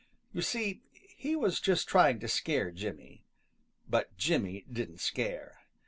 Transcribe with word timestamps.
You 0.33 0.41
see, 0.41 0.81
he 1.15 1.35
was 1.35 1.59
just 1.59 1.87
trying 1.87 2.19
to 2.21 2.27
scare 2.27 2.71
Jimmy. 2.71 3.23
But 3.87 4.17
Jimmy 4.17 4.65
didn't 4.67 4.99
scare. 4.99 5.59